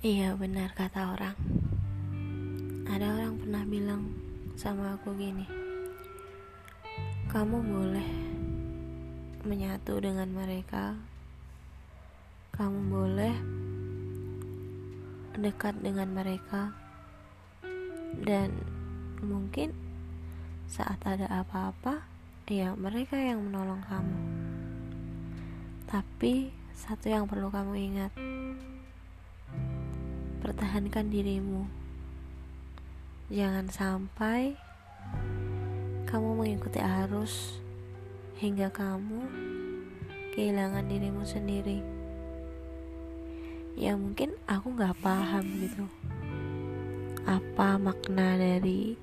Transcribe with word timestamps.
Iya 0.00 0.32
benar 0.32 0.72
kata 0.72 1.12
orang. 1.12 1.36
Ada 2.88 3.20
orang 3.20 3.36
pernah 3.36 3.68
bilang 3.68 4.08
sama 4.56 4.96
aku 4.96 5.12
gini 5.12 5.44
Kamu 7.28 7.60
boleh 7.60 8.08
menyatu 9.44 10.00
dengan 10.00 10.32
mereka. 10.32 10.96
Kamu 12.56 12.80
boleh 12.88 13.36
dekat 15.36 15.76
dengan 15.84 16.08
mereka. 16.16 16.72
Dan 18.24 18.56
mungkin 19.20 19.76
saat 20.64 21.04
ada 21.04 21.28
apa-apa 21.28 22.08
Ya 22.50 22.74
mereka 22.74 23.14
yang 23.14 23.46
menolong 23.46 23.78
kamu. 23.86 24.18
Tapi 25.86 26.50
satu 26.74 27.06
yang 27.06 27.30
perlu 27.30 27.46
kamu 27.46 27.78
ingat 27.78 28.10
pertahankan 30.40 31.12
dirimu. 31.12 31.68
Jangan 33.28 33.68
sampai 33.68 34.56
kamu 36.08 36.40
mengikuti 36.40 36.80
arus 36.80 37.60
hingga 38.40 38.72
kamu 38.72 39.28
kehilangan 40.32 40.88
dirimu 40.88 41.22
sendiri. 41.28 41.84
Ya 43.76 43.94
mungkin 43.94 44.32
aku 44.48 44.72
gak 44.74 44.96
paham 45.04 45.44
gitu 45.60 45.84
apa 47.28 47.76
makna 47.76 48.40
dari 48.40 48.96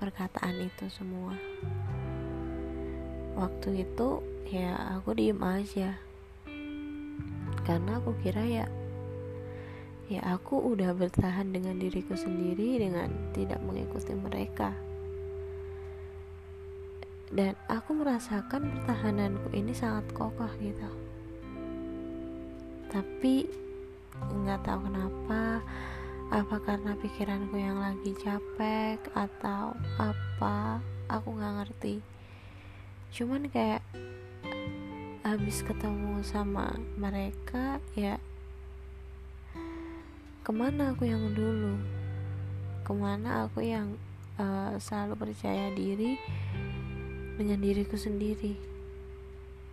perkataan 0.00 0.64
itu 0.64 0.88
semua. 0.88 1.36
Waktu 3.36 3.84
itu 3.84 4.24
ya 4.48 4.96
aku 4.98 5.14
diem 5.14 5.38
aja 5.38 6.00
karena 7.62 8.02
aku 8.02 8.16
kira 8.18 8.42
ya 8.42 8.66
ya 10.10 10.26
aku 10.26 10.58
udah 10.74 10.90
bertahan 10.90 11.54
dengan 11.54 11.78
diriku 11.78 12.18
sendiri 12.18 12.82
dengan 12.82 13.14
tidak 13.30 13.62
mengikuti 13.62 14.10
mereka. 14.18 14.74
Dan 17.30 17.54
aku 17.70 17.94
merasakan 17.94 18.74
pertahananku 18.74 19.54
ini 19.54 19.70
sangat 19.70 20.10
kokoh 20.10 20.50
gitu. 20.58 20.90
Tapi 22.90 23.46
nggak 24.18 24.66
tahu 24.66 24.90
kenapa 24.90 25.62
apa 26.34 26.56
karena 26.58 26.98
pikiranku 26.98 27.54
yang 27.54 27.78
lagi 27.78 28.10
capek 28.18 28.98
atau 29.14 29.78
apa 29.94 30.82
aku 31.06 31.38
nggak 31.38 31.54
ngerti. 31.62 32.02
Cuman 33.14 33.46
kayak 33.46 33.86
habis 35.22 35.62
ketemu 35.62 36.18
sama 36.26 36.74
mereka 36.98 37.78
ya 37.94 38.18
ke 40.50 40.58
mana 40.58 40.90
aku 40.90 41.06
yang 41.06 41.30
dulu? 41.30 41.78
Ke 42.82 42.90
mana 42.90 43.46
aku 43.46 43.62
yang 43.62 43.94
uh, 44.34 44.74
selalu 44.82 45.14
percaya 45.14 45.70
diri 45.78 46.18
dengan 47.38 47.62
diriku 47.62 47.94
sendiri? 47.94 48.58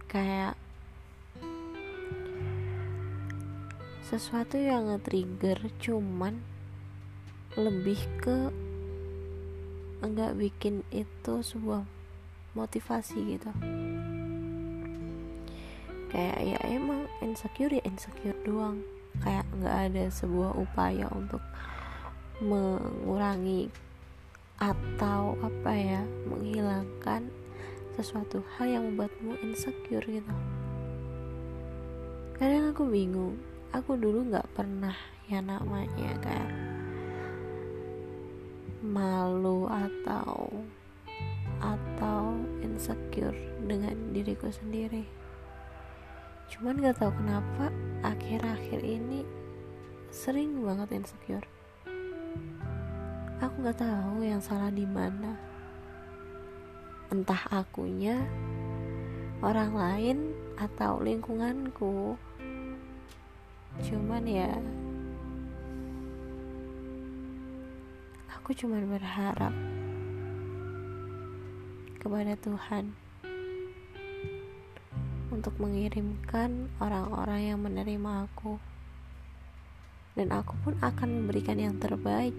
Kayak 0.06 0.54
sesuatu 4.06 4.62
yang 4.62 4.94
nge-trigger 4.94 5.66
cuman 5.82 6.46
lebih 7.58 7.98
ke 8.22 8.54
enggak 10.06 10.38
bikin 10.38 10.86
itu 10.94 11.42
sebuah 11.42 11.90
motivasi 12.54 13.18
gitu. 13.34 13.50
Kayak 16.14 16.38
ya 16.38 16.60
emang 16.70 17.10
insecure 17.26 17.74
ya 17.74 17.82
insecure 17.82 18.38
doang 18.46 18.86
kayak 19.24 19.46
nggak 19.58 19.78
ada 19.92 20.04
sebuah 20.12 20.58
upaya 20.58 21.08
untuk 21.14 21.42
mengurangi 22.44 23.70
atau 24.58 25.38
apa 25.42 25.72
ya 25.74 26.02
menghilangkan 26.30 27.30
sesuatu 27.98 28.46
hal 28.58 28.70
yang 28.70 28.84
membuatmu 28.94 29.38
insecure 29.42 30.06
gitu. 30.06 30.36
Kadang 32.38 32.70
aku 32.74 32.86
bingung 32.86 33.42
aku 33.74 33.98
dulu 33.98 34.30
nggak 34.30 34.50
pernah 34.54 34.94
ya 35.26 35.42
namanya 35.42 36.14
kayak 36.22 36.52
malu 38.86 39.66
atau 39.66 40.50
atau 41.58 42.38
insecure 42.62 43.36
dengan 43.66 43.98
diriku 44.14 44.54
sendiri 44.54 45.04
cuman 46.48 46.80
gak 46.80 47.04
tahu 47.04 47.12
kenapa 47.20 47.70
akhir-akhir 48.08 48.80
ini 48.84 49.28
sering 50.12 50.64
banget 50.64 51.04
insecure. 51.04 51.46
Aku 53.38 53.54
nggak 53.62 53.78
tahu 53.78 54.26
yang 54.26 54.42
salah 54.42 54.74
di 54.74 54.88
mana. 54.88 55.38
Entah 57.14 57.46
akunya 57.54 58.18
orang 59.46 59.78
lain 59.78 60.18
atau 60.58 60.98
lingkunganku. 61.04 62.18
Cuman 63.78 64.24
ya 64.26 64.58
aku 68.34 68.58
cuman 68.58 68.90
berharap 68.90 69.54
kepada 72.02 72.34
Tuhan 72.42 73.07
untuk 75.38 75.54
mengirimkan 75.62 76.66
orang-orang 76.82 77.54
yang 77.54 77.60
menerima 77.62 78.26
aku. 78.26 78.58
Dan 80.18 80.34
aku 80.34 80.58
pun 80.66 80.74
akan 80.82 81.10
memberikan 81.22 81.62
yang 81.62 81.78
terbaik. 81.78 82.34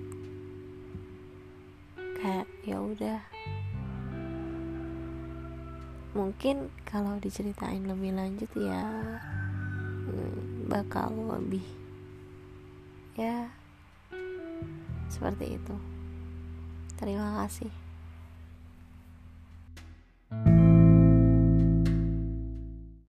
Kayak 2.19 2.51
ya 2.67 2.83
udah. 2.83 3.21
Mungkin 6.19 6.75
kalau 6.83 7.15
diceritain 7.23 7.87
lebih 7.87 8.19
lanjut 8.19 8.51
ya 8.59 8.83
hmm, 10.11 10.67
bakal 10.67 11.15
lebih 11.39 11.63
ya 13.15 13.47
seperti 15.07 15.55
itu. 15.55 15.77
Terima 16.99 17.47
kasih 17.47 17.88